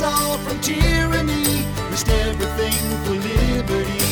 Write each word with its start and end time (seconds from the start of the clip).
us 0.00 0.02
all 0.02 0.38
from 0.38 0.60
tyranny, 0.60 1.64
risked 1.90 2.10
everything 2.10 2.72
for 3.04 3.12
liberty. 3.12 4.04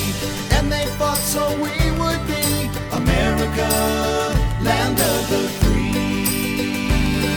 And 0.56 0.71
they 0.72 0.87
fought 0.99 1.19
so 1.19 1.47
we 1.56 1.90
would 2.01 2.27
be 2.27 2.69
America, 2.93 3.69
land 4.62 4.99
of 4.99 5.30
the 5.30 5.49
free. 5.61 7.29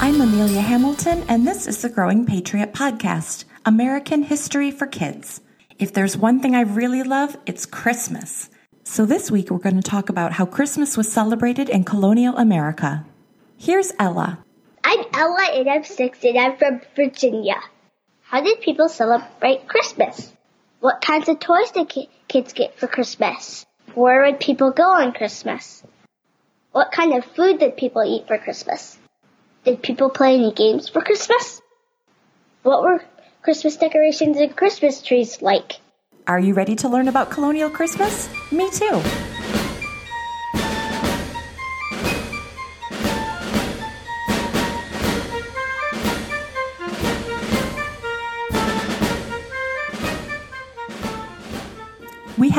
I'm 0.00 0.20
Amelia 0.20 0.60
Hamilton, 0.60 1.24
and 1.28 1.46
this 1.46 1.66
is 1.66 1.82
the 1.82 1.88
Growing 1.88 2.24
Patriot 2.24 2.72
Podcast 2.72 3.44
American 3.66 4.22
History 4.22 4.70
for 4.70 4.86
Kids. 4.86 5.40
If 5.78 5.92
there's 5.92 6.16
one 6.16 6.40
thing 6.40 6.54
I 6.54 6.62
really 6.62 7.02
love, 7.02 7.36
it's 7.46 7.66
Christmas. 7.66 8.48
So 8.84 9.04
this 9.06 9.30
week 9.30 9.50
we're 9.50 9.58
going 9.58 9.80
to 9.80 9.82
talk 9.82 10.08
about 10.08 10.32
how 10.32 10.46
Christmas 10.46 10.96
was 10.96 11.12
celebrated 11.12 11.68
in 11.68 11.84
colonial 11.84 12.36
America. 12.36 13.04
Here's 13.56 13.92
Ella. 13.98 14.44
Ella 15.14 15.46
and 15.54 15.68
I'm 15.68 15.84
six 15.84 16.24
and 16.24 16.38
I'm 16.38 16.56
from 16.56 16.80
Virginia. 16.96 17.56
How 18.22 18.40
did 18.40 18.60
people 18.60 18.88
celebrate 18.88 19.68
Christmas? 19.68 20.32
What 20.80 21.00
kinds 21.00 21.28
of 21.28 21.38
toys 21.38 21.70
did 21.70 21.88
ki- 21.88 22.08
kids 22.28 22.52
get 22.52 22.78
for 22.78 22.86
Christmas? 22.86 23.66
Where 23.94 24.22
would 24.24 24.40
people 24.40 24.70
go 24.72 24.90
on 24.90 25.12
Christmas? 25.12 25.82
What 26.72 26.92
kind 26.92 27.12
of 27.14 27.24
food 27.24 27.58
did 27.58 27.76
people 27.76 28.02
eat 28.02 28.26
for 28.26 28.38
Christmas? 28.38 28.98
Did 29.64 29.82
people 29.82 30.08
play 30.10 30.34
any 30.36 30.52
games 30.52 30.88
for 30.88 31.02
Christmas? 31.02 31.60
What 32.62 32.82
were 32.82 33.04
Christmas 33.42 33.76
decorations 33.76 34.38
and 34.38 34.56
Christmas 34.56 35.02
trees 35.02 35.42
like? 35.42 35.78
Are 36.26 36.40
you 36.40 36.54
ready 36.54 36.74
to 36.76 36.88
learn 36.88 37.08
about 37.08 37.30
colonial 37.30 37.68
Christmas? 37.68 38.30
Me 38.50 38.70
too. 38.70 39.02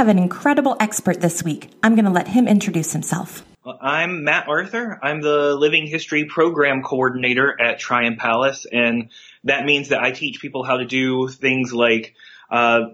Have 0.04 0.10
an 0.10 0.22
incredible 0.22 0.76
expert 0.82 1.22
this 1.22 1.44
week. 1.44 1.70
I'm 1.82 1.96
going 1.96 2.04
to 2.04 2.12
let 2.12 2.28
him 2.28 2.46
introduce 2.46 2.92
himself. 2.92 3.46
I'm 3.66 4.26
Matt 4.26 4.50
Arthur. 4.50 5.00
I'm 5.02 5.22
the 5.22 5.56
Living 5.56 5.88
History 5.88 6.26
Program 6.26 6.84
Coordinator 6.84 7.56
at 7.58 7.80
Tryon 7.80 8.18
Palace, 8.18 8.66
and 8.70 9.12
that 9.46 9.64
means 9.64 9.90
that 9.90 10.02
I 10.04 10.12
teach 10.12 10.42
people 10.42 10.66
how 10.66 10.76
to 10.76 10.86
do 10.86 11.30
things 11.30 11.72
like 11.72 12.16
uh, 12.52 12.90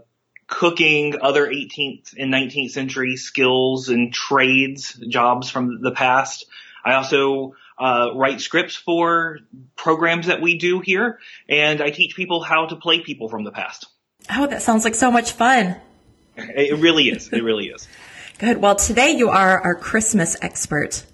cooking, 0.46 1.16
other 1.20 1.48
18th 1.48 2.14
and 2.16 2.32
19th 2.32 2.70
century 2.70 3.16
skills 3.16 3.90
and 3.90 4.14
trades, 4.14 4.94
jobs 4.94 5.50
from 5.50 5.82
the 5.82 5.92
past. 5.92 6.46
I 6.86 6.94
also 6.94 7.56
uh, 7.80 8.12
write 8.14 8.40
scripts 8.40 8.76
for 8.76 9.40
programs 9.76 10.28
that 10.28 10.44
we 10.44 10.60
do 10.60 10.80
here, 10.80 11.18
and 11.50 11.82
I 11.82 11.90
teach 11.90 12.16
people 12.16 12.44
how 12.44 12.68
to 12.68 12.76
play 12.76 13.00
people 13.00 13.30
from 13.30 13.44
the 13.46 13.52
past. 13.52 13.88
Oh, 14.30 14.46
that 14.46 14.62
sounds 14.62 14.84
like 14.84 14.94
so 14.94 15.10
much 15.10 15.32
fun. 15.32 15.76
It 16.56 16.80
really 16.80 17.10
is. 17.10 17.30
It 17.30 17.44
really 17.44 17.68
is. 17.68 17.88
Good. 18.38 18.58
Well, 18.58 18.76
today 18.76 19.12
you 19.12 19.30
are 19.30 19.60
our 19.60 19.76
Christmas 19.76 20.38
expert. 20.42 21.06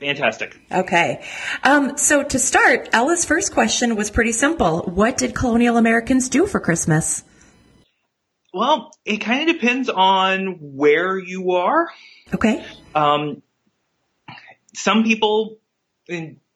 Fantastic. 0.00 0.58
Okay. 0.70 1.24
Um, 1.64 1.96
so 1.98 2.22
to 2.22 2.38
start, 2.38 2.88
Ella's 2.92 3.24
first 3.24 3.52
question 3.52 3.96
was 3.96 4.10
pretty 4.10 4.32
simple. 4.32 4.82
What 4.82 5.18
did 5.18 5.34
colonial 5.34 5.76
Americans 5.76 6.28
do 6.28 6.46
for 6.46 6.60
Christmas? 6.60 7.24
Well, 8.54 8.92
it 9.04 9.18
kind 9.18 9.48
of 9.48 9.56
depends 9.56 9.88
on 9.88 10.58
where 10.60 11.18
you 11.18 11.52
are. 11.52 11.88
Okay. 12.34 12.64
Um, 12.94 13.42
some 14.74 15.04
people, 15.04 15.58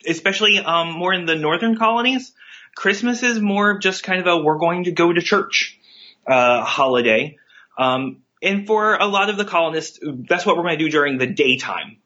especially 0.07 0.59
um, 0.59 0.92
more 0.92 1.12
in 1.12 1.27
the 1.27 1.34
northern 1.34 1.77
colonies, 1.77 2.33
Christmas 2.75 3.23
is 3.23 3.41
more 3.41 3.73
of 3.73 3.81
just 3.81 4.03
kind 4.03 4.20
of 4.20 4.27
a 4.27 4.42
we're 4.42 4.58
going 4.58 4.85
to 4.85 4.92
go 4.92 5.13
to 5.13 5.20
church 5.20 5.79
uh, 6.27 6.64
holiday. 6.64 7.36
Um, 7.78 8.22
and 8.42 8.66
for 8.66 8.96
a 8.96 9.06
lot 9.06 9.30
of 9.30 9.36
the 9.36 9.44
colonists, 9.44 10.00
that's 10.02 10.44
what 10.44 10.56
we're 10.56 10.64
going 10.64 10.78
to 10.78 10.84
do 10.84 10.90
during 10.90 11.18
the 11.18 11.27
daytime. 11.27 11.98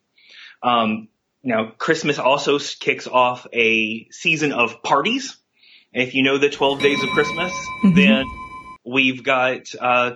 Um, 0.63 1.09
now, 1.43 1.73
Christmas 1.79 2.19
also 2.19 2.59
kicks 2.59 3.07
off 3.07 3.47
a 3.53 4.09
season 4.11 4.53
of 4.53 4.83
parties. 4.83 5.37
If 5.93 6.15
you 6.15 6.23
know 6.23 6.39
the 6.39 6.51
12 6.51 6.83
days 6.83 7.03
of 7.03 7.09
Christmas, 7.11 7.53
then 7.83 8.27
we've 8.85 9.23
got, 9.23 9.75
uh, 9.81 10.13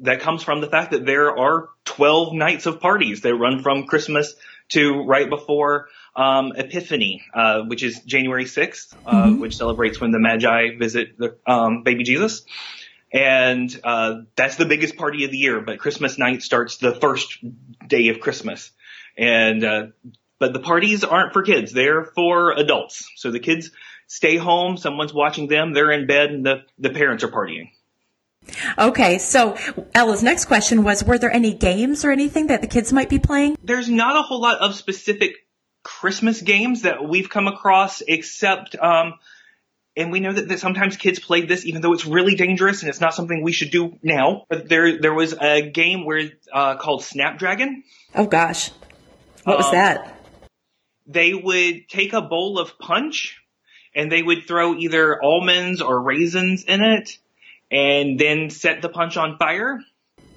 that 0.00 0.20
comes 0.20 0.42
from 0.42 0.60
the 0.60 0.66
fact 0.66 0.90
that 0.90 1.06
there 1.06 1.36
are 1.36 1.68
12 1.84 2.32
nights 2.32 2.66
of 2.66 2.80
parties 2.80 3.20
that 3.20 3.34
run 3.34 3.62
from 3.62 3.86
Christmas 3.86 4.34
to 4.70 5.04
right 5.04 5.28
before 5.28 5.88
um, 6.16 6.52
Epiphany, 6.56 7.22
uh, 7.34 7.62
which 7.62 7.82
is 7.82 8.00
January 8.00 8.44
6th, 8.44 8.94
uh, 9.06 9.30
which 9.30 9.56
celebrates 9.56 10.00
when 10.00 10.10
the 10.10 10.18
Magi 10.18 10.76
visit 10.78 11.18
the 11.18 11.36
um, 11.46 11.82
baby 11.82 12.02
Jesus. 12.02 12.42
And 13.12 13.80
uh, 13.84 14.22
that's 14.36 14.56
the 14.56 14.64
biggest 14.64 14.96
party 14.96 15.24
of 15.24 15.30
the 15.30 15.36
year, 15.36 15.60
but 15.60 15.78
Christmas 15.78 16.18
night 16.18 16.42
starts 16.42 16.78
the 16.78 16.94
first 16.94 17.38
day 17.86 18.08
of 18.08 18.20
Christmas. 18.20 18.70
And 19.18 19.62
uh, 19.62 19.86
but 20.38 20.54
the 20.54 20.60
parties 20.60 21.04
aren't 21.04 21.34
for 21.34 21.42
kids; 21.42 21.72
they're 21.72 22.04
for 22.04 22.52
adults. 22.52 23.06
So 23.16 23.30
the 23.30 23.40
kids 23.40 23.70
stay 24.06 24.36
home, 24.36 24.78
someone's 24.78 25.12
watching 25.12 25.46
them, 25.46 25.72
they're 25.72 25.90
in 25.90 26.06
bed, 26.06 26.30
and 26.30 26.46
the 26.46 26.62
the 26.78 26.90
parents 26.90 27.22
are 27.22 27.28
partying. 27.28 27.70
Okay. 28.78 29.18
So 29.18 29.56
Ella's 29.94 30.22
next 30.22 30.46
question 30.46 30.82
was, 30.82 31.04
were 31.04 31.18
there 31.18 31.32
any 31.32 31.54
games 31.54 32.04
or 32.04 32.10
anything 32.10 32.48
that 32.48 32.60
the 32.60 32.66
kids 32.66 32.92
might 32.92 33.08
be 33.08 33.18
playing? 33.18 33.56
there's 33.62 33.88
not 33.88 34.16
a 34.16 34.22
whole 34.22 34.40
lot 34.40 34.58
of 34.58 34.74
specific 34.74 35.46
Christmas 35.82 36.40
games 36.40 36.82
that 36.82 37.06
we've 37.06 37.28
come 37.28 37.48
across 37.48 38.02
except, 38.02 38.76
um, 38.76 39.14
and 39.96 40.10
we 40.12 40.20
know 40.20 40.32
that, 40.32 40.48
that 40.48 40.58
sometimes 40.58 40.96
kids 40.96 41.18
play 41.18 41.42
this 41.44 41.66
even 41.66 41.82
though 41.82 41.92
it's 41.92 42.06
really 42.06 42.34
dangerous 42.34 42.80
and 42.82 42.88
it's 42.88 43.00
not 43.00 43.14
something 43.14 43.42
we 43.42 43.52
should 43.52 43.70
do 43.70 43.98
now. 44.02 44.46
But 44.48 44.68
there, 44.68 45.00
there 45.00 45.14
was 45.14 45.34
a 45.38 45.62
game 45.70 46.04
where, 46.04 46.30
uh, 46.52 46.76
called 46.76 47.04
Snapdragon. 47.04 47.84
Oh 48.14 48.26
gosh. 48.26 48.70
What 49.44 49.56
was 49.58 49.66
Um, 49.66 49.72
that? 49.72 50.18
They 51.06 51.34
would 51.34 51.88
take 51.88 52.12
a 52.12 52.22
bowl 52.22 52.58
of 52.58 52.78
punch 52.78 53.38
and 53.94 54.10
they 54.10 54.22
would 54.22 54.46
throw 54.46 54.74
either 54.76 55.22
almonds 55.22 55.82
or 55.82 56.00
raisins 56.00 56.64
in 56.64 56.80
it 56.82 57.18
and 57.70 58.18
then 58.18 58.50
set 58.50 58.80
the 58.82 58.88
punch 58.88 59.16
on 59.16 59.36
fire. 59.36 59.80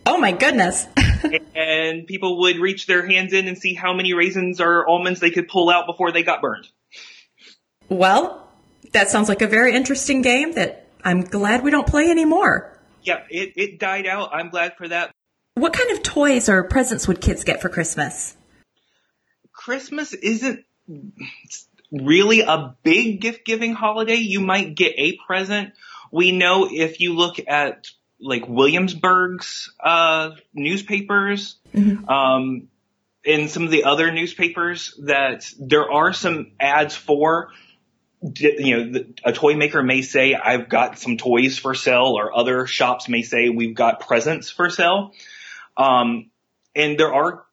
Oh 0.05 0.17
my 0.17 0.31
goodness. 0.33 0.85
and 1.55 2.05
people 2.07 2.39
would 2.41 2.57
reach 2.57 2.87
their 2.87 3.07
hands 3.07 3.31
in 3.33 3.47
and 3.47 3.57
see 3.57 3.73
how 3.73 3.93
many 3.93 4.13
raisins 4.13 4.59
or 4.59 4.87
almonds 4.87 5.19
they 5.19 5.31
could 5.31 5.47
pull 5.47 5.69
out 5.69 5.85
before 5.87 6.11
they 6.11 6.23
got 6.23 6.41
burned. 6.41 6.67
well, 7.89 8.44
that 8.95 9.09
sounds 9.09 9.29
like 9.29 9.41
a 9.41 9.47
very 9.47 9.75
interesting 9.75 10.21
game 10.21 10.53
that 10.53 10.87
I'm 11.03 11.21
glad 11.21 11.63
we 11.63 11.71
don't 11.71 11.85
play 11.85 12.09
anymore. 12.09 12.79
Yeah, 13.03 13.23
it, 13.29 13.53
it 13.55 13.79
died 13.79 14.07
out. 14.07 14.33
I'm 14.33 14.49
glad 14.49 14.75
for 14.77 14.87
that. 14.87 15.11
What 15.53 15.73
kind 15.73 15.91
of 15.91 16.01
toys 16.01 16.49
or 16.49 16.63
presents 16.63 17.07
would 17.07 17.21
kids 17.21 17.43
get 17.43 17.61
for 17.61 17.69
Christmas? 17.69 18.35
Christmas 19.51 20.13
isn't 20.13 20.65
really 21.91 22.41
a 22.41 22.75
big 22.83 23.21
gift 23.21 23.45
giving 23.45 23.73
holiday. 23.73 24.15
You 24.15 24.39
might 24.39 24.75
get 24.75 24.93
a 24.97 25.17
present. 25.27 25.73
We 26.11 26.31
know 26.31 26.67
if 26.71 26.99
you 26.99 27.13
look 27.13 27.35
at 27.47 27.87
like 28.19 28.47
Williamsburg's 28.47 29.73
uh, 29.81 30.31
newspapers, 30.53 31.57
um, 32.07 32.69
and 33.25 33.49
some 33.49 33.63
of 33.63 33.71
the 33.71 33.85
other 33.85 34.11
newspapers 34.11 34.97
that 35.03 35.51
there 35.59 35.91
are 35.91 36.13
some 36.13 36.51
ads 36.59 36.95
for 36.95 37.49
you 38.37 38.77
know, 38.77 39.03
a 39.23 39.33
toy 39.33 39.55
maker 39.55 39.83
may 39.83 40.01
say, 40.01 40.33
I've 40.33 40.67
got 40.69 40.97
some 40.97 41.17
toys 41.17 41.57
for 41.57 41.75
sale, 41.75 42.15
or 42.17 42.35
other 42.35 42.65
shops 42.65 43.07
may 43.07 43.21
say, 43.21 43.49
we've 43.49 43.75
got 43.75 43.99
presents 43.99 44.49
for 44.49 44.69
sale. 44.69 45.13
Um, 45.77 46.31
and 46.75 46.97
there 46.97 47.13
are, 47.13 47.45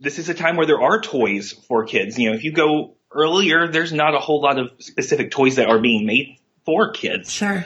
this 0.00 0.18
is 0.18 0.28
a 0.28 0.34
time 0.34 0.56
where 0.56 0.66
there 0.66 0.80
are 0.80 1.00
toys 1.00 1.52
for 1.52 1.84
kids. 1.84 2.18
You 2.18 2.30
know, 2.30 2.36
if 2.36 2.44
you 2.44 2.52
go 2.52 2.94
earlier, 3.12 3.68
there's 3.68 3.92
not 3.92 4.14
a 4.14 4.18
whole 4.18 4.40
lot 4.40 4.58
of 4.58 4.70
specific 4.78 5.30
toys 5.30 5.56
that 5.56 5.68
are 5.68 5.78
being 5.78 6.06
made 6.06 6.38
for 6.64 6.92
kids. 6.92 7.32
Sure. 7.32 7.64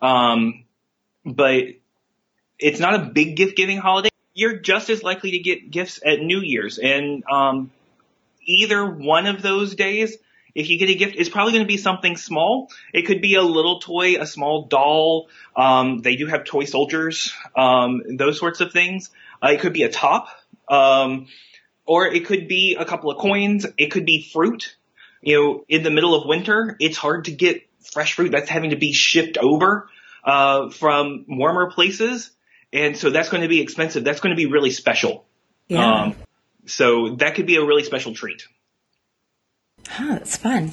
Um, 0.00 0.64
but 1.24 1.64
it's 2.58 2.80
not 2.80 2.94
a 2.94 3.10
big 3.10 3.36
gift 3.36 3.56
giving 3.56 3.78
holiday. 3.78 4.08
You're 4.34 4.58
just 4.60 4.88
as 4.88 5.02
likely 5.02 5.32
to 5.32 5.38
get 5.40 5.70
gifts 5.70 6.00
at 6.04 6.20
New 6.20 6.40
Year's. 6.40 6.78
And, 6.78 7.24
um, 7.30 7.70
either 8.44 8.84
one 8.84 9.26
of 9.26 9.42
those 9.42 9.74
days, 9.74 10.16
if 10.54 10.68
you 10.68 10.78
get 10.78 10.88
a 10.90 10.94
gift, 10.94 11.14
it's 11.16 11.28
probably 11.28 11.52
going 11.52 11.64
to 11.64 11.68
be 11.68 11.76
something 11.76 12.16
small. 12.16 12.70
It 12.92 13.02
could 13.02 13.22
be 13.22 13.34
a 13.34 13.42
little 13.42 13.80
toy, 13.80 14.20
a 14.20 14.26
small 14.26 14.66
doll. 14.66 15.28
Um, 15.56 15.98
they 15.98 16.16
do 16.16 16.26
have 16.26 16.44
toy 16.44 16.64
soldiers, 16.64 17.32
um, 17.56 18.02
those 18.16 18.38
sorts 18.38 18.60
of 18.60 18.72
things. 18.72 19.10
Uh, 19.42 19.48
it 19.52 19.60
could 19.60 19.72
be 19.72 19.82
a 19.82 19.90
top, 19.90 20.28
um, 20.68 21.26
or 21.86 22.06
it 22.06 22.26
could 22.26 22.48
be 22.48 22.76
a 22.78 22.84
couple 22.84 23.10
of 23.10 23.18
coins. 23.18 23.66
It 23.76 23.90
could 23.90 24.06
be 24.06 24.22
fruit. 24.22 24.76
You 25.22 25.36
know, 25.36 25.64
in 25.68 25.82
the 25.82 25.90
middle 25.90 26.14
of 26.14 26.26
winter, 26.26 26.76
it's 26.80 26.96
hard 26.96 27.26
to 27.26 27.32
get 27.32 27.62
fresh 27.92 28.14
fruit 28.14 28.32
that's 28.32 28.48
having 28.48 28.70
to 28.70 28.76
be 28.76 28.92
shipped 28.92 29.38
over 29.38 29.88
uh, 30.24 30.70
from 30.70 31.24
warmer 31.28 31.70
places, 31.70 32.30
and 32.72 32.96
so 32.96 33.10
that's 33.10 33.28
going 33.28 33.42
to 33.42 33.48
be 33.48 33.60
expensive. 33.60 34.04
That's 34.04 34.20
going 34.20 34.34
to 34.34 34.36
be 34.36 34.46
really 34.46 34.70
special. 34.70 35.24
Yeah. 35.68 36.02
Um, 36.02 36.16
so 36.66 37.16
that 37.16 37.34
could 37.34 37.46
be 37.46 37.56
a 37.56 37.64
really 37.64 37.84
special 37.84 38.14
treat. 38.14 38.46
Huh, 39.88 40.14
that's 40.14 40.36
fun. 40.36 40.72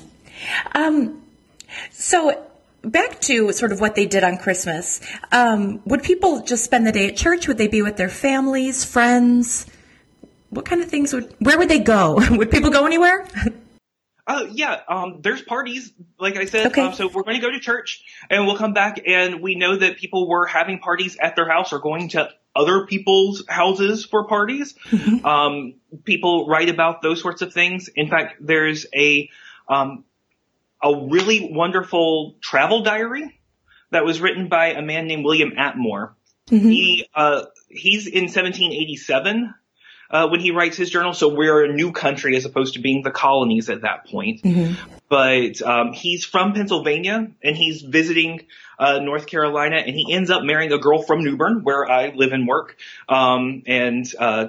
Um, 0.74 1.24
So 1.92 2.46
back 2.82 3.20
to 3.22 3.52
sort 3.52 3.72
of 3.72 3.80
what 3.80 3.96
they 3.96 4.06
did 4.06 4.24
on 4.24 4.38
Christmas. 4.38 5.02
Um, 5.32 5.82
would 5.86 6.04
people 6.04 6.42
just 6.42 6.64
spend 6.64 6.88
the 6.88 6.92
day 6.92 7.08
at 7.08 7.16
church? 7.16 7.48
Would 7.48 7.58
they 7.58 7.68
be 7.68 7.82
with 7.82 7.98
their 7.98 8.10
families, 8.10 8.86
friends? 8.86 9.66
What 10.50 10.66
kind 10.66 10.82
of 10.82 10.90
things 10.90 11.14
would? 11.14 11.34
Where 11.40 11.58
would 11.58 11.70
they 11.70 11.80
go? 11.80 12.20
would 12.32 12.50
people 12.52 12.70
go 12.72 12.86
anywhere? 12.86 13.28
Uh, 14.26 14.46
yeah, 14.52 14.80
um, 14.88 15.22
there's 15.22 15.42
parties, 15.42 15.92
like 16.20 16.38
I 16.38 16.46
said. 16.46 16.68
Okay. 16.68 16.82
Um, 16.82 16.94
so 16.94 17.08
we're 17.08 17.24
going 17.24 17.40
to 17.40 17.42
go 17.42 17.52
to 17.52 17.60
church 17.60 18.04
and 18.30 18.46
we'll 18.46 18.58
come 18.58 18.74
back 18.74 19.02
and 19.06 19.42
we 19.42 19.56
know 19.56 19.76
that 19.76 19.98
people 19.98 20.30
were 20.30 20.46
having 20.46 20.80
parties 20.80 21.18
at 21.20 21.36
their 21.36 21.50
house 21.50 21.74
or 21.74 21.80
going 21.80 22.10
to 22.10 22.30
other 22.56 22.86
people's 22.86 23.44
houses 23.48 24.06
for 24.06 24.28
parties. 24.28 24.76
Um, 25.24 25.76
people 26.06 26.48
write 26.48 26.70
about 26.70 27.02
those 27.02 27.22
sorts 27.22 27.42
of 27.42 27.54
things. 27.54 27.90
In 27.94 28.10
fact, 28.10 28.36
there's 28.40 28.86
a, 28.96 29.30
um, 29.68 30.06
a 30.82 31.08
really 31.10 31.50
wonderful 31.52 32.36
travel 32.42 32.82
diary 32.84 33.38
that 33.92 34.06
was 34.06 34.22
written 34.22 34.48
by 34.48 34.68
a 34.68 34.82
man 34.82 35.08
named 35.08 35.26
William 35.26 35.52
Attmore. 35.58 36.14
He, 36.48 37.08
uh, 37.14 37.46
he's 37.68 38.08
in 38.08 38.24
1787 38.24 39.54
uh, 40.12 40.28
when 40.28 40.40
he 40.40 40.52
writes 40.52 40.76
his 40.78 40.90
journal. 40.90 41.14
So 41.14 41.34
we're 41.34 41.66
a 41.66 41.74
new 41.74 41.92
country 41.92 42.36
as 42.36 42.46
opposed 42.46 42.74
to 42.74 42.80
being 42.80 43.04
the 43.04 43.12
colonies 43.12 43.70
at 43.70 43.82
that 43.82 44.08
point. 44.08 44.42
But 45.08 45.62
um, 45.62 45.94
he's 45.94 46.26
from 46.26 46.54
Pennsylvania 46.54 47.32
and 47.44 47.56
he's 47.56 47.82
visiting 47.82 48.46
uh, 48.78 49.00
North 49.00 49.28
Carolina, 49.28 49.78
and 49.78 49.96
he 49.96 50.14
ends 50.14 50.30
up 50.30 50.44
marrying 50.44 50.72
a 50.72 50.78
girl 50.78 51.02
from 51.02 51.24
New 51.24 51.36
Bern, 51.36 51.64
where 51.64 51.90
I 51.90 52.14
live 52.16 52.32
and 52.32 52.48
work. 52.48 52.78
Um, 53.10 53.64
and 53.68 54.06
uh, 54.18 54.48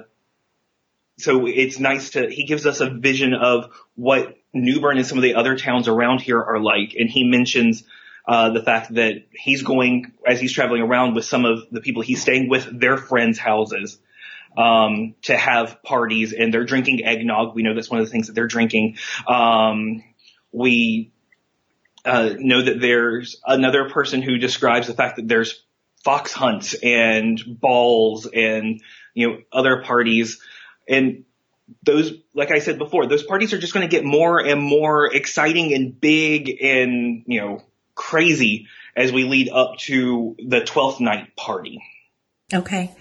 so 1.17 1.47
it's 1.47 1.79
nice 1.79 2.11
to 2.11 2.29
he 2.29 2.45
gives 2.45 2.65
us 2.65 2.79
a 2.79 2.89
vision 2.89 3.33
of 3.33 3.71
what 3.95 4.37
New 4.53 4.79
Bern 4.79 4.97
and 4.97 5.05
some 5.05 5.17
of 5.17 5.23
the 5.23 5.35
other 5.35 5.57
towns 5.57 5.87
around 5.87 6.21
here 6.21 6.41
are 6.41 6.59
like, 6.59 6.95
and 6.97 7.09
he 7.09 7.23
mentions. 7.23 7.83
Uh, 8.23 8.51
the 8.51 8.61
fact 8.61 8.93
that 8.93 9.23
he's 9.31 9.63
going 9.63 10.11
as 10.27 10.39
he's 10.39 10.53
traveling 10.53 10.83
around 10.83 11.15
with 11.15 11.25
some 11.25 11.43
of 11.43 11.67
the 11.71 11.81
people 11.81 12.03
he's 12.03 12.21
staying 12.21 12.47
with 12.47 12.79
their 12.79 12.95
friends' 12.95 13.39
houses 13.39 13.97
um, 14.57 15.15
to 15.23 15.37
have 15.37 15.81
parties 15.83 16.33
and 16.33 16.53
they're 16.53 16.65
drinking 16.65 17.05
eggnog. 17.05 17.55
We 17.55 17.63
know 17.63 17.73
that's 17.73 17.89
one 17.89 17.99
of 17.99 18.05
the 18.05 18.11
things 18.11 18.27
that 18.27 18.33
they're 18.33 18.47
drinking. 18.47 18.97
Um, 19.27 20.03
we 20.51 21.11
uh, 22.05 22.31
know 22.37 22.61
that 22.61 22.79
there's 22.81 23.39
another 23.45 23.89
person 23.89 24.21
who 24.21 24.37
describes 24.37 24.87
the 24.87 24.93
fact 24.93 25.17
that 25.17 25.27
there's 25.27 25.63
fox 26.03 26.33
hunts 26.33 26.73
and 26.73 27.39
balls 27.47 28.25
and 28.25 28.81
you 29.13 29.27
know 29.27 29.37
other 29.53 29.83
parties 29.83 30.41
and 30.89 31.25
those 31.83 32.13
like 32.33 32.51
I 32.51 32.59
said 32.59 32.79
before 32.79 33.05
those 33.05 33.23
parties 33.23 33.53
are 33.53 33.59
just 33.59 33.73
going 33.73 33.87
to 33.87 33.91
get 33.91 34.03
more 34.03 34.39
and 34.39 34.61
more 34.61 35.13
exciting 35.13 35.73
and 35.73 35.99
big 35.99 36.49
and 36.61 37.23
you 37.27 37.39
know 37.39 37.63
crazy 37.93 38.67
as 38.95 39.11
we 39.11 39.23
lead 39.23 39.49
up 39.49 39.77
to 39.77 40.35
the 40.39 40.61
12th 40.61 40.99
night 40.99 41.35
party. 41.35 41.81
Okay. 42.53 42.93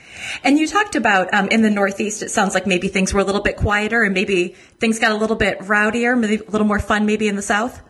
And 0.44 0.58
you 0.58 0.66
talked 0.66 0.96
about 0.96 1.32
um, 1.34 1.48
in 1.48 1.62
the 1.62 1.70
Northeast, 1.70 2.22
it 2.22 2.30
sounds 2.30 2.54
like 2.54 2.66
maybe 2.66 2.88
things 2.88 3.12
were 3.12 3.20
a 3.20 3.24
little 3.24 3.42
bit 3.42 3.56
quieter 3.56 4.02
and 4.02 4.14
maybe 4.14 4.48
things 4.78 4.98
got 4.98 5.12
a 5.12 5.16
little 5.16 5.36
bit 5.36 5.58
rowdier, 5.60 6.18
maybe 6.18 6.36
a 6.36 6.50
little 6.50 6.66
more 6.66 6.78
fun, 6.78 7.06
maybe 7.06 7.28
in 7.28 7.36
the 7.36 7.42
South. 7.42 7.80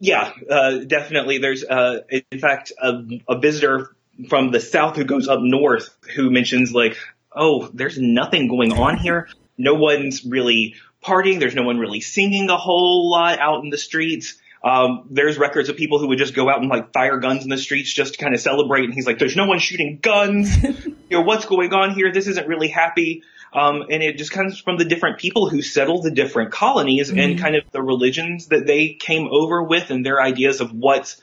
Yeah, 0.00 0.32
uh, 0.48 0.78
definitely. 0.86 1.38
There's, 1.38 1.64
uh, 1.64 2.00
in 2.30 2.38
fact, 2.38 2.72
a, 2.80 3.02
a 3.28 3.38
visitor 3.38 3.96
from 4.28 4.50
the 4.50 4.60
south 4.60 4.96
who 4.96 5.04
goes 5.04 5.28
up 5.28 5.40
north 5.40 5.96
who 6.14 6.30
mentions 6.30 6.72
like, 6.72 6.96
oh, 7.32 7.68
there's 7.72 7.98
nothing 7.98 8.48
going 8.48 8.72
on 8.72 8.96
here. 8.96 9.28
No 9.56 9.74
one's 9.74 10.24
really 10.24 10.76
partying. 11.04 11.40
There's 11.40 11.54
no 11.54 11.62
one 11.62 11.78
really 11.78 12.00
singing 12.00 12.48
a 12.50 12.56
whole 12.56 13.10
lot 13.10 13.38
out 13.38 13.64
in 13.64 13.70
the 13.70 13.78
streets. 13.78 14.36
Um, 14.62 15.06
there's 15.10 15.38
records 15.38 15.68
of 15.68 15.76
people 15.76 15.98
who 15.98 16.08
would 16.08 16.18
just 16.18 16.34
go 16.34 16.48
out 16.48 16.60
and 16.60 16.68
like 16.68 16.92
fire 16.92 17.18
guns 17.18 17.44
in 17.44 17.48
the 17.48 17.58
streets 17.58 17.92
just 17.92 18.14
to 18.14 18.18
kind 18.18 18.34
of 18.34 18.40
celebrate. 18.40 18.84
And 18.84 18.94
he's 18.94 19.06
like, 19.06 19.18
there's 19.18 19.36
no 19.36 19.46
one 19.46 19.58
shooting 19.58 19.98
guns. 20.02 20.56
you 21.08 21.18
know, 21.18 21.22
what's 21.22 21.46
going 21.46 21.72
on 21.72 21.94
here? 21.94 22.12
This 22.12 22.26
isn't 22.26 22.46
really 22.48 22.68
happy. 22.68 23.22
Um, 23.52 23.86
and 23.90 24.02
it 24.02 24.18
just 24.18 24.30
comes 24.30 24.60
from 24.60 24.76
the 24.76 24.84
different 24.84 25.18
people 25.18 25.48
who 25.48 25.62
settled 25.62 26.04
the 26.04 26.10
different 26.10 26.52
colonies 26.52 27.10
and 27.10 27.38
kind 27.38 27.56
of 27.56 27.64
the 27.70 27.82
religions 27.82 28.48
that 28.48 28.66
they 28.66 28.92
came 28.92 29.26
over 29.30 29.62
with 29.62 29.90
and 29.90 30.04
their 30.04 30.20
ideas 30.20 30.60
of 30.60 30.70
what's, 30.72 31.18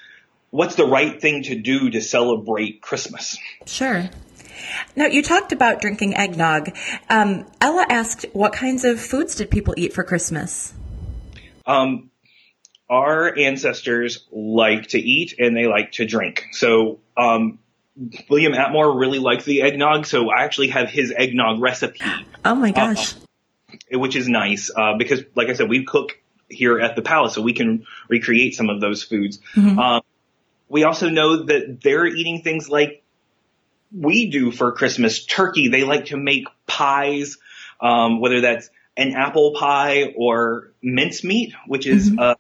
what's 0.50 0.74
the 0.74 0.88
right 0.88 1.22
thing 1.22 1.44
to 1.44 1.56
do 1.56 1.92
to 1.92 2.02
celebrate 2.02 2.82
Christmas. 2.82 3.38
Sure. 3.68 4.10
Now, 4.96 5.06
you 5.06 5.22
talked 5.22 5.52
about 5.52 5.82
drinking 5.82 6.16
eggnog. 6.16 6.76
Um, 7.12 7.46
Ella 7.62 7.86
asked, 7.90 8.26
what 8.34 8.54
kinds 8.54 8.86
of 8.86 9.00
foods 9.00 9.36
did 9.36 9.52
people 9.52 9.76
eat 9.78 9.94
for 9.94 10.04
Christmas? 10.04 10.74
Um, 11.68 12.10
our 12.90 13.38
ancestors 13.38 14.26
like 14.32 14.88
to 14.88 15.00
eat 15.00 15.36
and 15.38 15.56
they 15.56 15.68
like 15.68 15.92
to 15.94 16.06
drink. 16.06 16.48
So, 16.54 17.02
um, 17.16 17.60
William 18.30 18.53
Attmore 18.53 19.00
really 19.00 19.19
liked 19.19 19.45
the 19.45 19.62
eggnog, 19.62 20.06
so 20.06 20.30
I 20.30 20.44
actually 20.44 20.69
have 20.69 20.89
his 20.89 21.13
eggnog 21.15 21.62
recipe, 21.62 22.01
Oh 22.44 22.56
my 22.56 22.71
gosh. 22.71 23.13
which 23.92 24.15
is 24.15 24.27
nice, 24.27 24.69
uh, 24.75 24.97
because 24.97 25.21
like 25.36 25.50
I 25.50 25.53
said, 25.53 25.69
we 25.69 25.86
cook 25.86 26.19
here 26.50 26.80
at 26.80 26.95
the 26.95 27.01
palace, 27.01 27.33
so 27.33 27.42
we 27.42 27.53
can 27.53 27.86
recreate 28.09 28.53
some 28.56 28.69
of 28.69 28.81
those 28.81 29.03
foods. 29.03 29.39
Um, 29.57 30.01
we 30.68 30.83
also 30.83 31.09
know 31.09 31.44
that 31.44 31.80
they're 31.81 32.06
eating 32.06 32.42
things 32.42 32.69
like 32.69 33.03
we 33.92 34.30
do 34.30 34.51
for 34.51 34.71
Christmas, 34.74 35.25
turkey. 35.25 35.69
They 35.69 35.83
like 35.83 36.06
to 36.07 36.18
make 36.18 36.48
pies, 36.68 37.38
um, 37.80 38.19
whether 38.19 38.41
that's 38.41 38.69
an 38.98 39.13
apple 39.13 39.53
pie 39.57 40.13
or 40.18 40.71
mincemeat, 40.81 41.53
which 41.68 41.86
is, 41.88 42.12
uh, 42.18 42.36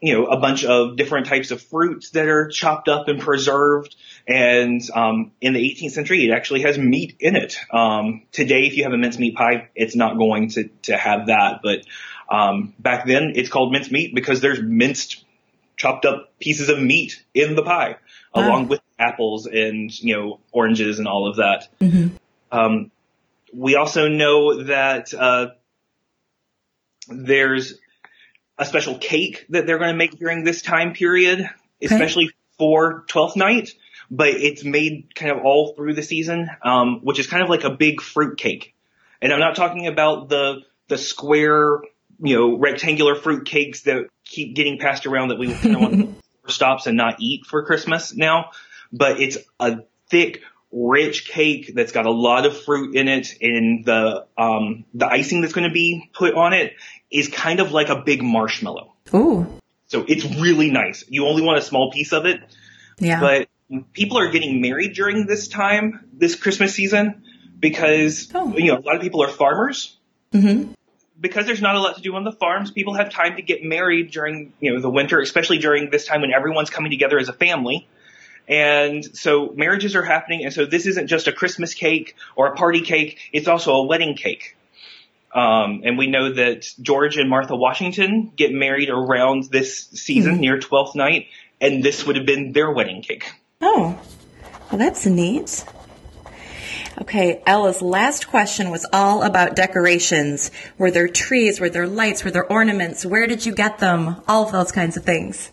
you 0.00 0.14
know, 0.14 0.26
a 0.26 0.38
bunch 0.38 0.64
of 0.64 0.96
different 0.96 1.26
types 1.26 1.50
of 1.50 1.60
fruits 1.60 2.10
that 2.10 2.28
are 2.28 2.48
chopped 2.48 2.88
up 2.88 3.08
and 3.08 3.20
preserved. 3.20 3.96
And 4.28 4.80
um, 4.94 5.32
in 5.40 5.54
the 5.54 5.60
18th 5.60 5.90
century, 5.90 6.24
it 6.24 6.32
actually 6.32 6.62
has 6.62 6.78
meat 6.78 7.16
in 7.18 7.34
it. 7.34 7.56
Um, 7.72 8.22
today, 8.30 8.62
if 8.66 8.76
you 8.76 8.84
have 8.84 8.92
a 8.92 8.98
mincemeat 8.98 9.34
pie, 9.34 9.70
it's 9.74 9.96
not 9.96 10.16
going 10.16 10.50
to 10.50 10.68
to 10.82 10.96
have 10.96 11.26
that. 11.26 11.60
But 11.62 11.80
um, 12.30 12.74
back 12.78 13.06
then, 13.06 13.32
it's 13.34 13.48
called 13.48 13.72
mincemeat 13.72 14.14
because 14.14 14.40
there's 14.40 14.62
minced, 14.62 15.24
chopped 15.76 16.04
up 16.04 16.32
pieces 16.38 16.68
of 16.68 16.80
meat 16.80 17.22
in 17.34 17.56
the 17.56 17.62
pie, 17.62 17.96
Wow. 18.34 18.46
along 18.46 18.68
with 18.68 18.80
apples 18.98 19.46
and 19.46 19.90
you 20.00 20.14
know 20.16 20.40
oranges 20.52 20.98
and 20.98 21.08
all 21.08 21.28
of 21.28 21.36
that. 21.36 21.68
Um, 22.52 22.90
we 23.52 23.76
also 23.76 24.08
know 24.08 24.62
that 24.64 25.14
uh, 25.14 25.48
there's 27.08 27.74
a 28.58 28.66
special 28.66 28.98
cake 28.98 29.46
that 29.50 29.66
they're 29.66 29.78
going 29.78 29.90
to 29.92 29.96
make 29.96 30.18
during 30.18 30.44
this 30.44 30.62
time 30.62 30.92
period, 30.92 31.48
especially 31.80 32.30
for 32.58 33.04
12th 33.08 33.36
night, 33.36 33.74
but 34.10 34.28
it's 34.28 34.64
made 34.64 35.14
kind 35.14 35.30
of 35.30 35.44
all 35.44 35.74
through 35.74 35.94
the 35.94 36.02
season, 36.02 36.50
um, 36.62 37.00
which 37.02 37.18
is 37.18 37.26
kind 37.26 37.42
of 37.42 37.48
like 37.48 37.64
a 37.64 37.70
big 37.70 38.00
fruit 38.00 38.36
cake. 38.38 38.74
And 39.22 39.32
I'm 39.32 39.40
not 39.40 39.56
talking 39.56 39.86
about 39.86 40.28
the, 40.28 40.62
the 40.88 40.98
square, 40.98 41.80
you 42.20 42.36
know, 42.36 42.58
rectangular 42.58 43.14
fruit 43.14 43.46
cakes 43.46 43.82
that 43.82 44.08
keep 44.24 44.54
getting 44.54 44.78
passed 44.78 45.06
around 45.06 45.28
that 45.28 45.38
we 45.38 45.52
kind 45.52 45.74
of 45.74 45.80
want 45.80 45.94
to 46.46 46.52
stops 46.52 46.86
and 46.86 46.96
not 46.96 47.16
eat 47.20 47.46
for 47.46 47.64
Christmas 47.64 48.14
now, 48.14 48.50
but 48.92 49.20
it's 49.20 49.38
a 49.60 49.80
thick, 50.08 50.42
rich 50.70 51.28
cake 51.28 51.72
that's 51.74 51.92
got 51.92 52.06
a 52.06 52.10
lot 52.10 52.44
of 52.46 52.60
fruit 52.62 52.94
in 52.94 53.08
it 53.08 53.34
and 53.40 53.84
the, 53.84 54.26
um, 54.36 54.84
the 54.94 55.06
icing 55.06 55.40
that's 55.40 55.54
going 55.54 55.66
to 55.68 55.72
be 55.72 56.10
put 56.14 56.34
on 56.34 56.52
it 56.52 56.74
is 57.10 57.28
kind 57.28 57.60
of 57.60 57.72
like 57.72 57.88
a 57.88 58.02
big 58.02 58.22
marshmallow. 58.22 58.92
Ooh. 59.14 59.46
So 59.86 60.04
it's 60.06 60.24
really 60.36 60.70
nice. 60.70 61.04
You 61.08 61.26
only 61.26 61.42
want 61.42 61.58
a 61.58 61.62
small 61.62 61.90
piece 61.90 62.12
of 62.12 62.26
it, 62.26 62.40
Yeah. 62.98 63.20
but 63.20 63.48
people 63.94 64.18
are 64.18 64.30
getting 64.30 64.60
married 64.60 64.92
during 64.92 65.26
this 65.26 65.48
time, 65.48 66.04
this 66.12 66.34
Christmas 66.34 66.74
season, 66.74 67.22
because, 67.58 68.30
Oh. 68.34 68.54
you 68.56 68.72
know, 68.72 68.78
a 68.78 68.80
lot 68.80 68.96
of 68.96 69.00
people 69.02 69.22
are 69.22 69.28
farmers. 69.28 69.96
Mm-hmm. 70.32 70.72
Because 71.20 71.46
there's 71.46 71.62
not 71.62 71.74
a 71.74 71.80
lot 71.80 71.96
to 71.96 72.02
do 72.02 72.14
on 72.14 72.22
the 72.24 72.32
farms, 72.32 72.70
people 72.70 72.94
have 72.94 73.10
time 73.10 73.36
to 73.36 73.42
get 73.42 73.64
married 73.64 74.10
during, 74.10 74.52
you 74.60 74.74
know, 74.74 74.80
the 74.80 74.90
winter, 74.90 75.18
especially 75.18 75.58
during 75.58 75.90
this 75.90 76.06
time 76.06 76.20
when 76.20 76.32
everyone's 76.32 76.70
coming 76.70 76.90
together 76.90 77.18
as 77.18 77.28
a 77.28 77.32
family. 77.32 77.88
And 78.48 79.04
so 79.16 79.52
marriages 79.54 79.94
are 79.94 80.02
happening. 80.02 80.44
And 80.44 80.52
so 80.52 80.64
this 80.64 80.86
isn't 80.86 81.06
just 81.06 81.28
a 81.28 81.32
Christmas 81.32 81.74
cake 81.74 82.16
or 82.34 82.46
a 82.46 82.56
party 82.56 82.80
cake. 82.80 83.18
It's 83.32 83.46
also 83.46 83.72
a 83.74 83.86
wedding 83.86 84.16
cake. 84.16 84.56
Um, 85.34 85.82
and 85.84 85.98
we 85.98 86.06
know 86.06 86.32
that 86.32 86.66
George 86.80 87.18
and 87.18 87.28
Martha 87.28 87.54
Washington 87.54 88.32
get 88.34 88.52
married 88.52 88.88
around 88.88 89.44
this 89.50 89.86
season 89.88 90.40
near 90.40 90.58
12th 90.58 90.94
night. 90.94 91.26
And 91.60 91.82
this 91.82 92.06
would 92.06 92.16
have 92.16 92.24
been 92.24 92.52
their 92.52 92.70
wedding 92.72 93.02
cake. 93.02 93.30
Oh, 93.60 94.00
well, 94.70 94.78
that's 94.78 95.04
neat. 95.04 95.64
Okay, 97.00 97.42
Ella's 97.46 97.80
last 97.80 98.26
question 98.28 98.70
was 98.70 98.86
all 98.92 99.22
about 99.22 99.54
decorations. 99.54 100.50
Were 100.78 100.90
there 100.90 101.08
trees? 101.08 101.60
Were 101.60 101.70
there 101.70 101.86
lights? 101.86 102.24
Were 102.24 102.30
there 102.30 102.50
ornaments? 102.50 103.06
Where 103.06 103.26
did 103.26 103.46
you 103.46 103.54
get 103.54 103.78
them? 103.78 104.16
All 104.26 104.46
of 104.46 104.52
those 104.52 104.72
kinds 104.72 104.96
of 104.96 105.04
things. 105.04 105.50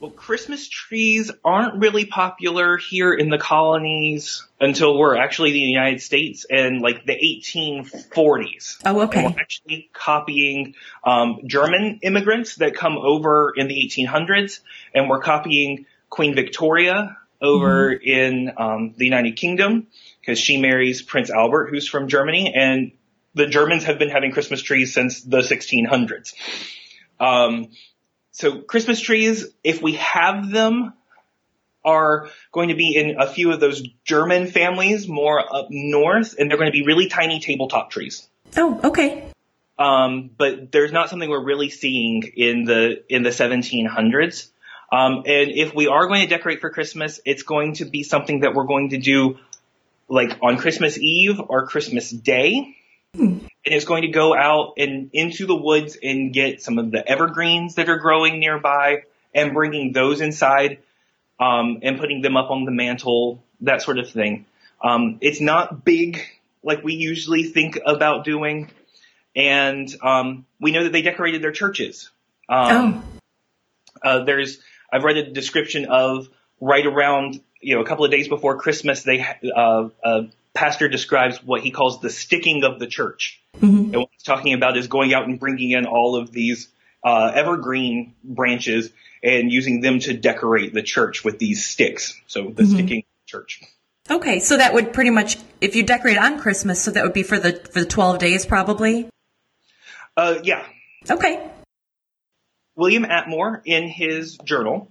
Well, 0.00 0.12
Christmas 0.12 0.68
trees 0.68 1.32
aren't 1.44 1.80
really 1.80 2.04
popular 2.04 2.76
here 2.76 3.12
in 3.12 3.30
the 3.30 3.38
colonies 3.38 4.46
until 4.60 4.96
we're 4.96 5.16
actually 5.16 5.50
the 5.50 5.58
United 5.58 6.00
States 6.00 6.46
in 6.48 6.78
like 6.78 7.04
the 7.04 7.14
1840s. 7.14 8.78
Oh, 8.84 9.00
And 9.00 9.10
okay. 9.10 9.24
we're 9.24 9.40
actually 9.40 9.90
copying 9.92 10.74
um, 11.02 11.40
German 11.46 11.98
immigrants 12.02 12.56
that 12.56 12.76
come 12.76 12.96
over 12.96 13.52
in 13.56 13.66
the 13.66 13.74
1800s, 13.74 14.60
and 14.94 15.08
we're 15.08 15.20
copying 15.20 15.86
Queen 16.08 16.36
Victoria 16.36 17.16
over 17.42 17.92
in 17.92 18.52
um, 18.56 18.94
the 18.96 19.04
United 19.04 19.34
Kingdom 19.34 19.88
because 20.20 20.38
she 20.38 20.60
marries 20.60 21.02
Prince 21.02 21.30
Albert, 21.30 21.70
who's 21.70 21.88
from 21.88 22.06
Germany, 22.06 22.54
and 22.54 22.92
the 23.34 23.46
Germans 23.46 23.84
have 23.84 23.98
been 23.98 24.10
having 24.10 24.30
Christmas 24.30 24.62
trees 24.62 24.94
since 24.94 25.22
the 25.22 25.38
1600s. 25.38 26.34
Um, 27.18 27.70
so 28.38 28.60
Christmas 28.60 29.00
trees, 29.00 29.46
if 29.64 29.82
we 29.82 29.94
have 29.94 30.48
them, 30.48 30.92
are 31.84 32.28
going 32.52 32.68
to 32.68 32.76
be 32.76 32.94
in 32.94 33.20
a 33.20 33.26
few 33.26 33.50
of 33.50 33.58
those 33.58 33.82
German 34.04 34.46
families 34.46 35.08
more 35.08 35.40
up 35.40 35.66
north, 35.70 36.36
and 36.38 36.48
they're 36.48 36.56
going 36.56 36.70
to 36.70 36.72
be 36.72 36.84
really 36.84 37.08
tiny 37.08 37.40
tabletop 37.40 37.90
trees. 37.90 38.28
Oh, 38.56 38.80
okay. 38.84 39.24
Um, 39.76 40.30
but 40.36 40.70
there's 40.70 40.92
not 40.92 41.10
something 41.10 41.28
we're 41.28 41.44
really 41.44 41.68
seeing 41.68 42.22
in 42.36 42.62
the 42.62 43.02
in 43.08 43.24
the 43.24 43.30
1700s. 43.30 44.48
Um, 44.92 45.24
and 45.26 45.50
if 45.50 45.74
we 45.74 45.88
are 45.88 46.06
going 46.06 46.20
to 46.20 46.28
decorate 46.28 46.60
for 46.60 46.70
Christmas, 46.70 47.20
it's 47.24 47.42
going 47.42 47.74
to 47.74 47.86
be 47.86 48.04
something 48.04 48.40
that 48.40 48.54
we're 48.54 48.66
going 48.66 48.90
to 48.90 48.98
do 48.98 49.38
like 50.08 50.38
on 50.42 50.58
Christmas 50.58 50.96
Eve 50.96 51.40
or 51.40 51.66
Christmas 51.66 52.08
Day. 52.08 52.76
And 53.20 53.74
it's 53.74 53.84
going 53.84 54.02
to 54.02 54.08
go 54.08 54.34
out 54.34 54.74
and 54.78 55.10
into 55.12 55.46
the 55.46 55.56
woods 55.56 55.96
and 56.02 56.32
get 56.32 56.62
some 56.62 56.78
of 56.78 56.90
the 56.90 57.06
evergreens 57.06 57.74
that 57.74 57.88
are 57.88 57.98
growing 57.98 58.40
nearby 58.40 59.02
and 59.34 59.52
bringing 59.52 59.92
those 59.92 60.20
inside 60.20 60.78
um, 61.38 61.80
and 61.82 61.98
putting 61.98 62.22
them 62.22 62.36
up 62.36 62.50
on 62.50 62.64
the 62.64 62.70
mantle, 62.70 63.42
that 63.60 63.82
sort 63.82 63.98
of 63.98 64.10
thing. 64.10 64.46
Um, 64.82 65.18
it's 65.20 65.40
not 65.40 65.84
big 65.84 66.20
like 66.62 66.82
we 66.82 66.94
usually 66.94 67.44
think 67.44 67.78
about 67.84 68.24
doing 68.24 68.70
and 69.38 69.94
um, 70.02 70.46
we 70.60 70.72
know 70.72 70.84
that 70.84 70.92
they 70.92 71.02
decorated 71.02 71.42
their 71.42 71.52
churches. 71.52 72.10
Um, 72.48 73.04
oh, 74.04 74.08
uh, 74.08 74.24
there's 74.24 74.58
I've 74.92 75.04
read 75.04 75.16
a 75.16 75.30
description 75.30 75.86
of 75.86 76.28
right 76.60 76.84
around 76.84 77.40
you 77.60 77.76
know 77.76 77.82
a 77.82 77.86
couple 77.86 78.04
of 78.04 78.10
days 78.10 78.28
before 78.28 78.58
Christmas. 78.58 79.04
They 79.04 79.24
uh, 79.54 79.88
a 80.04 80.28
pastor 80.54 80.88
describes 80.88 81.42
what 81.42 81.62
he 81.62 81.70
calls 81.70 82.00
the 82.00 82.10
sticking 82.10 82.64
of 82.64 82.78
the 82.78 82.86
church, 82.86 83.40
and 83.60 83.96
what 83.96 84.08
he's 84.12 84.22
talking 84.22 84.54
about 84.54 84.76
is 84.76 84.86
going 84.88 85.14
out 85.14 85.26
and 85.26 85.38
bringing 85.40 85.72
in 85.72 85.86
all 85.86 86.16
of 86.16 86.30
these 86.30 86.68
uh, 87.04 87.32
evergreen 87.34 88.14
branches 88.22 88.90
and 89.22 89.50
using 89.50 89.80
them 89.80 89.98
to 90.00 90.14
decorate 90.14 90.72
the 90.74 90.82
church 90.82 91.24
with 91.24 91.38
these 91.38 91.66
sticks. 91.66 92.20
So 92.26 92.50
the 92.50 92.64
sticking 92.66 93.04
church. 93.26 93.60
okay. 94.10 94.40
So 94.40 94.56
that 94.56 94.74
would 94.74 94.92
pretty 94.92 95.10
much, 95.10 95.38
if 95.60 95.74
you 95.76 95.82
decorate 95.82 96.18
on 96.18 96.40
Christmas, 96.40 96.82
so 96.82 96.90
that 96.92 97.02
would 97.04 97.12
be 97.12 97.22
for 97.24 97.38
the 97.38 97.52
for 97.72 97.80
the 97.80 97.86
twelve 97.86 98.18
days, 98.18 98.46
probably. 98.46 99.08
Uh, 100.16 100.38
yeah, 100.42 100.64
Okay. 101.10 101.50
William 102.76 103.04
Attmore, 103.04 103.60
in 103.64 103.88
his 103.88 104.36
journal, 104.38 104.90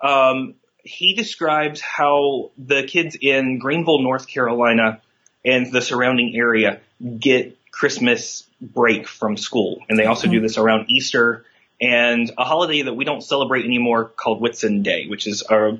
um, 0.00 0.54
he 0.84 1.14
describes 1.14 1.80
how 1.80 2.50
the 2.58 2.82
kids 2.82 3.16
in 3.20 3.58
Greenville, 3.58 4.00
North 4.02 4.26
Carolina, 4.26 5.00
and 5.44 5.72
the 5.72 5.80
surrounding 5.80 6.34
area 6.36 6.80
get 7.18 7.56
Christmas 7.70 8.44
break 8.60 9.08
from 9.08 9.36
school, 9.36 9.80
and 9.88 9.98
they 9.98 10.04
also 10.04 10.28
do 10.28 10.40
this 10.40 10.58
around 10.58 10.90
Easter 10.90 11.44
and 11.80 12.30
a 12.36 12.44
holiday 12.44 12.82
that 12.82 12.94
we 12.94 13.04
don't 13.04 13.22
celebrate 13.22 13.64
anymore 13.64 14.04
called 14.04 14.42
Whitsun 14.42 14.82
Day, 14.82 15.06
which 15.06 15.26
is 15.26 15.42
uh, 15.42 15.78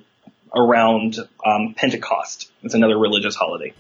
around 0.56 1.18
um, 1.44 1.74
Pentecost. 1.76 2.50
It's 2.62 2.74
another 2.74 2.98
religious 2.98 3.34
holiday. 3.34 3.74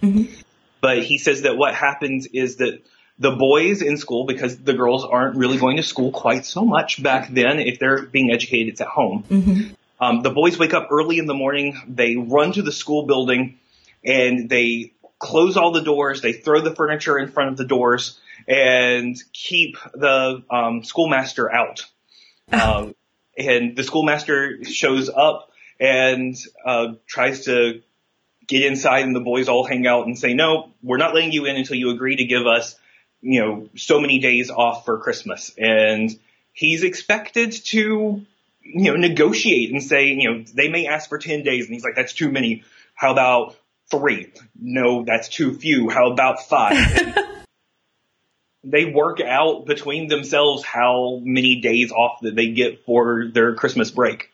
But 0.82 1.02
he 1.02 1.18
says 1.18 1.42
that 1.42 1.56
what 1.56 1.74
happens 1.74 2.26
is 2.26 2.56
that 2.56 2.82
the 3.18 3.30
boys 3.30 3.82
in 3.82 3.96
school, 3.96 4.26
because 4.26 4.58
the 4.58 4.74
girls 4.74 5.04
aren't 5.04 5.36
really 5.36 5.58
going 5.58 5.76
to 5.76 5.82
school 5.82 6.10
quite 6.10 6.44
so 6.44 6.64
much 6.64 7.02
back 7.02 7.28
then, 7.28 7.58
if 7.58 7.78
they're 7.78 8.02
being 8.02 8.30
educated, 8.30 8.68
it's 8.68 8.80
at 8.80 8.88
home. 8.88 9.76
Um, 10.00 10.22
the 10.22 10.30
boys 10.30 10.58
wake 10.58 10.72
up 10.72 10.88
early 10.90 11.18
in 11.18 11.26
the 11.26 11.34
morning, 11.34 11.80
they 11.86 12.16
run 12.16 12.52
to 12.52 12.62
the 12.62 12.72
school 12.72 13.06
building, 13.06 13.58
and 14.04 14.48
they 14.48 14.94
close 15.18 15.56
all 15.56 15.72
the 15.72 15.82
doors, 15.82 16.22
they 16.22 16.32
throw 16.32 16.62
the 16.62 16.74
furniture 16.74 17.18
in 17.18 17.28
front 17.28 17.50
of 17.50 17.56
the 17.56 17.66
doors, 17.66 18.18
and 18.48 19.16
keep 19.32 19.76
the 19.94 20.42
um, 20.50 20.84
schoolmaster 20.84 21.52
out. 21.52 21.84
Um, 22.52 22.96
and 23.38 23.76
the 23.76 23.84
schoolmaster 23.84 24.64
shows 24.64 25.08
up 25.08 25.52
and 25.78 26.36
uh, 26.64 26.94
tries 27.06 27.44
to 27.44 27.80
get 28.48 28.64
inside, 28.64 29.04
and 29.04 29.14
the 29.14 29.20
boys 29.20 29.48
all 29.48 29.64
hang 29.64 29.86
out 29.86 30.06
and 30.06 30.18
say, 30.18 30.34
"No, 30.34 30.72
we're 30.82 30.96
not 30.96 31.14
letting 31.14 31.30
you 31.30 31.46
in 31.46 31.54
until 31.54 31.76
you 31.76 31.90
agree 31.90 32.16
to 32.16 32.24
give 32.24 32.46
us, 32.46 32.74
you 33.20 33.40
know, 33.40 33.68
so 33.76 34.00
many 34.00 34.18
days 34.18 34.50
off 34.50 34.84
for 34.84 34.98
Christmas." 34.98 35.54
And 35.56 36.10
he's 36.52 36.82
expected 36.82 37.52
to, 37.66 38.26
you 38.62 38.90
know, 38.90 38.96
negotiate 38.96 39.72
and 39.72 39.82
say, 39.82 40.06
you 40.06 40.30
know, 40.30 40.44
they 40.54 40.68
may 40.68 40.86
ask 40.86 41.08
for 41.08 41.18
ten 41.18 41.42
days, 41.42 41.66
and 41.66 41.74
he's 41.74 41.84
like, 41.84 41.96
"That's 41.96 42.12
too 42.12 42.30
many. 42.30 42.64
How 42.94 43.12
about 43.12 43.56
three? 43.90 44.32
No, 44.58 45.04
that's 45.04 45.28
too 45.28 45.54
few. 45.54 45.88
How 45.90 46.12
about 46.12 46.40
five? 46.40 47.16
they 48.64 48.84
work 48.84 49.20
out 49.20 49.66
between 49.66 50.08
themselves 50.08 50.64
how 50.64 51.20
many 51.22 51.60
days 51.60 51.92
off 51.92 52.20
that 52.22 52.34
they 52.34 52.50
get 52.50 52.84
for 52.84 53.28
their 53.32 53.54
Christmas 53.54 53.90
break. 53.90 54.30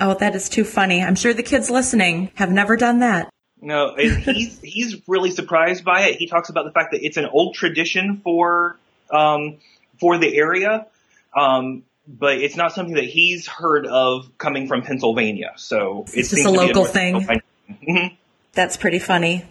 Oh, 0.00 0.14
that 0.14 0.34
is 0.34 0.48
too 0.48 0.64
funny. 0.64 1.02
I'm 1.02 1.14
sure 1.14 1.34
the 1.34 1.42
kids 1.42 1.70
listening 1.70 2.30
have 2.34 2.50
never 2.50 2.76
done 2.76 3.00
that. 3.00 3.30
No, 3.60 3.94
he's 3.98 4.60
he's 4.60 5.08
really 5.08 5.30
surprised 5.30 5.84
by 5.84 6.06
it. 6.06 6.16
He 6.16 6.26
talks 6.26 6.48
about 6.48 6.64
the 6.64 6.72
fact 6.72 6.92
that 6.92 7.04
it's 7.04 7.16
an 7.16 7.26
old 7.26 7.54
tradition 7.54 8.20
for 8.22 8.78
um, 9.10 9.56
for 9.98 10.18
the 10.18 10.36
area, 10.36 10.86
um, 11.34 11.82
but 12.08 12.38
it's 12.38 12.56
not 12.56 12.72
something 12.72 12.94
that 12.94 13.04
he's 13.04 13.46
heard 13.46 13.86
of 13.86 14.36
coming 14.38 14.66
from 14.66 14.82
Pennsylvania. 14.82 15.52
So 15.56 16.04
it 16.14 16.20
It's 16.20 16.30
just 16.30 16.46
a 16.46 16.50
local 16.50 16.82
North 16.82 16.92
thing. 16.92 17.14
Carolina- 17.20 17.42
Mhm. 17.86 18.16
That's 18.54 18.76
pretty 18.78 18.98
funny. 18.98 19.44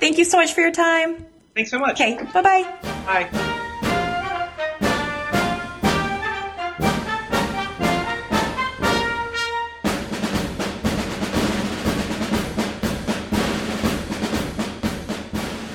Thank 0.00 0.18
you 0.18 0.24
so 0.24 0.36
much 0.38 0.52
for 0.52 0.60
your 0.60 0.72
time. 0.72 1.24
Thanks 1.54 1.70
so 1.70 1.78
much. 1.78 1.92
Okay, 2.00 2.18
bye 2.34 2.42
bye. 2.42 2.66
Bye. 3.06 3.52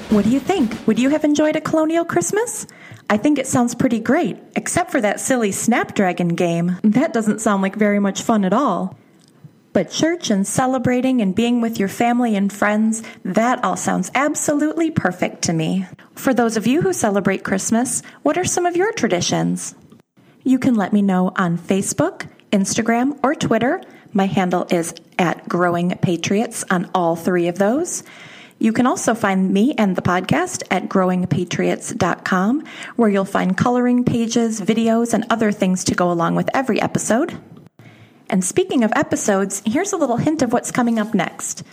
What 0.10 0.26
do 0.26 0.30
you 0.32 0.40
think? 0.42 0.76
Would 0.88 1.00
you 1.00 1.10
have 1.10 1.24
enjoyed 1.24 1.56
a 1.56 1.62
colonial 1.62 2.04
Christmas? 2.04 2.68
I 3.12 3.18
think 3.18 3.38
it 3.38 3.46
sounds 3.46 3.76
pretty 3.76 4.00
great, 4.00 4.38
except 4.56 4.90
for 4.90 5.02
that 5.02 5.20
silly 5.20 5.52
Snapdragon 5.52 6.30
game. 6.30 6.78
That 6.82 7.12
doesn't 7.12 7.42
sound 7.42 7.62
like 7.62 7.76
very 7.76 8.00
much 8.00 8.22
fun 8.22 8.46
at 8.46 8.54
all. 8.54 8.98
But 9.74 9.92
church 9.92 10.30
and 10.30 10.48
celebrating 10.48 11.22
and 11.22 11.36
being 11.36 11.60
with 11.60 11.78
your 11.78 11.90
family 11.90 12.38
and 12.38 12.54
friends, 12.54 13.04
that 13.26 13.66
all 13.66 13.76
sounds 13.76 14.12
absolutely 14.16 14.92
perfect 14.92 15.42
to 15.42 15.54
me. 15.54 15.88
For 16.16 16.34
those 16.34 16.56
of 16.56 16.68
you 16.68 16.82
who 16.82 16.94
celebrate 16.94 17.44
Christmas, 17.44 18.02
what 18.24 18.38
are 18.38 18.46
some 18.46 18.66
of 18.66 18.78
your 18.78 18.94
traditions? 18.94 19.76
You 20.44 20.58
can 20.58 20.76
let 20.76 20.94
me 20.94 21.02
know 21.02 21.34
on 21.36 21.58
Facebook, 21.58 22.30
Instagram, 22.54 23.20
or 23.26 23.36
Twitter. 23.36 23.82
My 24.14 24.26
handle 24.26 24.68
is 24.70 24.94
at 25.20 25.50
Growing 25.50 25.98
Patriots 25.98 26.64
on 26.72 26.90
all 26.96 27.18
three 27.18 27.50
of 27.50 27.58
those. 27.58 28.04
You 28.62 28.72
can 28.72 28.86
also 28.86 29.16
find 29.16 29.52
me 29.52 29.74
and 29.76 29.96
the 29.96 30.04
podcast 30.04 30.62
at 30.70 30.88
growingpatriots.com, 30.88 32.64
where 32.96 33.10
you'll 33.10 33.26
find 33.26 33.58
coloring 33.58 34.04
pages, 34.04 34.62
videos, 34.62 35.16
and 35.16 35.26
other 35.32 35.52
things 35.52 35.84
to 35.86 35.96
go 35.96 36.12
along 36.12 36.36
with 36.36 36.48
every 36.54 36.80
episode. 36.80 37.36
And 38.30 38.46
speaking 38.46 38.84
of 38.84 38.94
episodes, 38.96 39.64
here's 39.66 39.94
a 39.94 39.98
little 39.98 40.18
hint 40.18 40.44
of 40.44 40.54
what's 40.54 40.70
coming 40.70 41.00
up 41.00 41.16
next. 41.16 41.64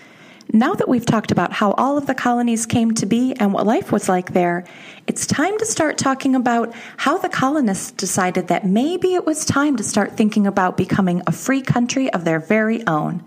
Now 0.51 0.73
that 0.73 0.89
we've 0.89 1.05
talked 1.05 1.31
about 1.31 1.53
how 1.53 1.73
all 1.73 1.99
of 1.99 2.07
the 2.07 2.15
colonies 2.15 2.65
came 2.65 2.95
to 2.95 3.05
be 3.05 3.35
and 3.35 3.53
what 3.53 3.67
life 3.67 3.93
was 3.93 4.09
like 4.09 4.33
there, 4.33 4.65
it's 5.07 5.27
time 5.27 5.59
to 5.59 5.67
start 5.67 5.99
talking 5.99 6.35
about 6.35 6.75
how 6.97 7.19
the 7.19 7.29
colonists 7.29 7.91
decided 7.91 8.49
that 8.49 8.65
maybe 8.65 9.13
it 9.13 9.27
was 9.27 9.45
time 9.45 9.77
to 9.77 9.85
start 9.85 10.17
thinking 10.17 10.47
about 10.47 10.79
becoming 10.79 11.21
a 11.27 11.33
free 11.33 11.61
country 11.61 12.11
of 12.15 12.25
their 12.25 12.41
very 12.41 12.87
own. 12.87 13.23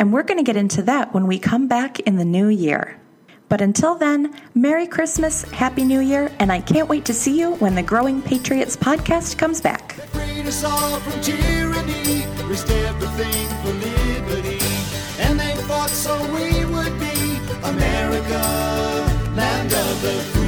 And 0.00 0.14
we're 0.14 0.22
going 0.22 0.38
to 0.38 0.42
get 0.42 0.56
into 0.56 0.80
that 0.84 1.12
when 1.12 1.26
we 1.26 1.38
come 1.38 1.68
back 1.68 2.00
in 2.00 2.16
the 2.16 2.24
new 2.24 2.48
year. 2.48 2.98
But 3.50 3.60
until 3.60 3.96
then, 3.96 4.34
Merry 4.54 4.86
Christmas, 4.86 5.42
Happy 5.42 5.84
New 5.84 6.00
Year, 6.00 6.32
and 6.38 6.50
I 6.50 6.62
can't 6.62 6.88
wait 6.88 7.04
to 7.04 7.12
see 7.12 7.38
you 7.38 7.56
when 7.56 7.74
the 7.74 7.82
Growing 7.82 8.22
Patriots 8.22 8.78
podcast 8.78 9.36
comes 9.36 9.60
back. 9.60 9.96
America, 17.62 18.40
land 19.36 19.72
of 19.74 20.02
the 20.02 20.12
free. 20.32 20.39